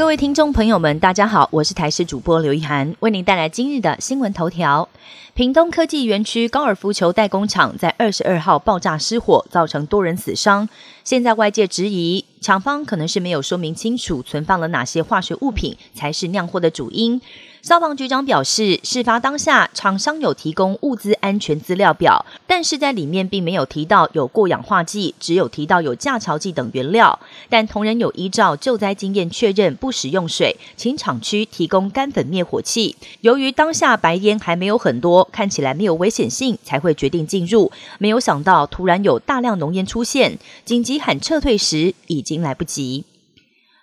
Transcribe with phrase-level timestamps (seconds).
[0.00, 4.88] 各位听众朋友们，大家好，我是台视主播刘一涵，为您带来今日的新闻头条。
[5.34, 10.66] 屏东科技园区高尔夫球代工厂在二十二号爆炸失火，造成多人死伤。
[11.04, 17.20] 现在外界质疑，厂方可能是没有说明清楚存放了哪些化学物品才是酿祸的主因。
[17.62, 27.18] 消防局长表示，事发当下，厂商有提供物资安全资料表，但是在里面并没有提到有过氧化剂，只有提到有架桥剂等原料。
[27.50, 32.96] 但同仁有依照救灾经验确认不使用水，请厂区提供干粉灭火器。
[33.20, 37.70] 由于当下白烟还没有很多，看起来没有危险性，才会决定进入。
[37.98, 43.04] 没有想到突然有大量浓烟出现，紧急喊撤退时已经来不及。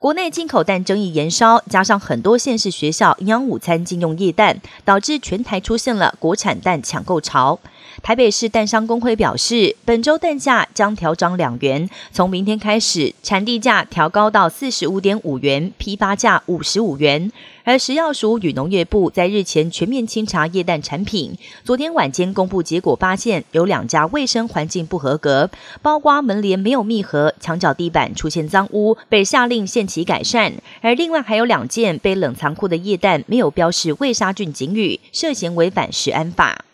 [0.00, 7.58] 国内进口蛋争议延烧，加上很多县市学校营养午餐禁用液蛋，导致全台出现了国产蛋抢购潮。
[8.02, 17.30] 台北市蛋商工会表示，本周蛋价将调涨两元，从明天开始，产地价调高到四十五点五元，批发价五十五元。
[17.64, 25.50] 而食药署与农业部在日前全面清查液蛋产品，昨天晚间公布结果，发现有两家卫生环境不合格，
[25.82, 30.54] 包括门帘没有密合，墙角地板出现脏污，被下令限期改善。
[30.80, 36.64] 而另外还有两件被冷藏库的液蛋没有标示未杀菌警语，涉嫌违反食安法。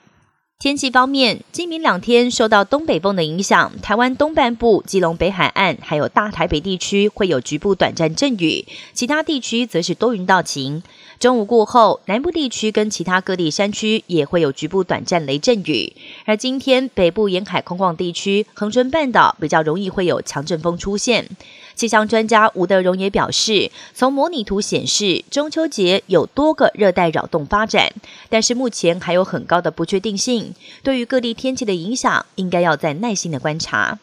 [0.61, 10.83] 天气方面，今明两天受到东北风的影响，台湾东半部、基隆北海岸还有大台北地区会有局部短暂阵雨，其他地区则是多云到晴。
[11.19, 15.93] 中午过后，南部地区跟其他各地山区也会有局部短暂雷阵雨。
[16.25, 21.29] 而今天北部沿海空旷地区、恒春半岛比较容易会有强阵风出现。
[21.75, 27.93] 气象专家吴德荣也表示，从模拟图显示，中秋节有多个热带扰动发展，
[28.29, 30.55] 但是目前还有很高的不确定性。
[30.83, 33.99] 对于各地天气的影响，应该要再耐心的观察。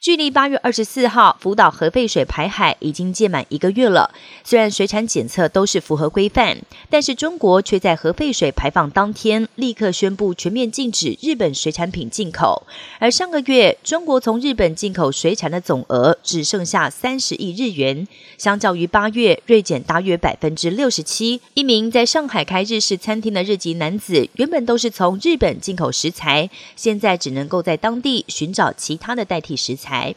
[0.00, 4.14] 距离八月二十四号福岛核废水排海已经届满一个月了。
[4.42, 6.56] 虽然水产检测都是符合规范，
[6.88, 12.66] 但是中国却在核废水排放当天立刻宣布全面禁止日本水产品进口。
[12.98, 18.08] 而上个月，中国从日本进口水产的总额只剩下三十亿日元，
[18.38, 21.42] 相较于八月锐减大约百分之六十七。
[21.52, 29.89] 一名在上海开日式餐厅的日籍男子，原本都是从日本进口食材，现在只能够在当地寻找其他的代替食材。
[29.90, 30.14] 台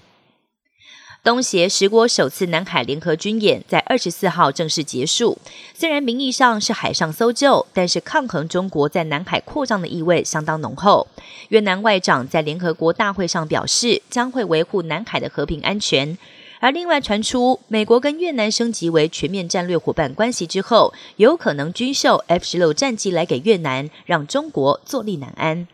[1.23, 5.39] 东协十国首次南海联合军演在二十四号正式结束。
[5.73, 11.07] 虽然名义上是海上搜救，但是抗衡中国在南海扩张的意味相当浓厚。
[11.47, 16.17] 越南外长在联合国大会上表示，将会维护南海的和平安全。
[16.59, 25.67] 而另外传出，美国跟越南升级为全面战略伙伴关系之后，有可能军售 F 十六战机来给越南，让中国坐立难安。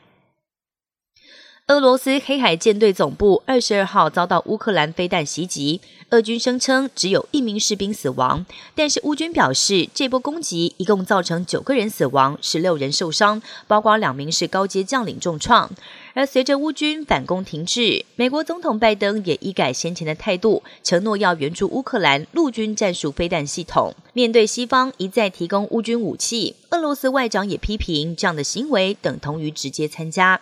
[1.69, 8.43] 俄罗斯黑海舰队总部二十二号遭到乌克兰飞弹袭击，俄军声称只有一名士兵死亡，
[8.73, 15.69] 但是乌军表示这波攻击一共造成九个人死亡，十六人受伤，包括两名是高阶将领重创。
[16.15, 23.93] 而随着乌军反攻停滞，美国总统拜登也一改先前的态度，承诺要援助乌克兰陆军战术飞弹系统。
[24.13, 30.41] 面对西方一再提供乌军武器，俄罗斯外长也批评这样的行为等同于直接参加。